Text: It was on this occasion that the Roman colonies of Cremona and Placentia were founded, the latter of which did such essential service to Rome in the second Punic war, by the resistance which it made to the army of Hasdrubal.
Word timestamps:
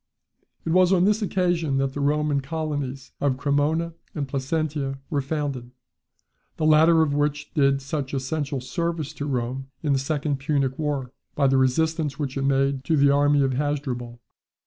It 0.65 0.71
was 0.71 0.91
on 0.91 1.05
this 1.05 1.21
occasion 1.21 1.77
that 1.77 1.93
the 1.93 1.99
Roman 1.99 2.41
colonies 2.41 3.11
of 3.21 3.37
Cremona 3.37 3.93
and 4.15 4.27
Placentia 4.27 4.97
were 5.11 5.21
founded, 5.21 5.69
the 6.57 6.65
latter 6.65 7.03
of 7.03 7.13
which 7.13 7.53
did 7.53 7.83
such 7.83 8.11
essential 8.15 8.61
service 8.61 9.13
to 9.13 9.27
Rome 9.27 9.67
in 9.83 9.93
the 9.93 9.99
second 9.99 10.37
Punic 10.39 10.79
war, 10.79 11.11
by 11.35 11.45
the 11.45 11.57
resistance 11.57 12.17
which 12.17 12.35
it 12.35 12.41
made 12.41 12.83
to 12.85 12.97
the 12.97 13.11
army 13.11 13.43
of 13.43 13.53
Hasdrubal. 13.53 14.19